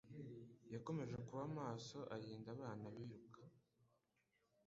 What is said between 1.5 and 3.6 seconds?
maso arinda abana biruka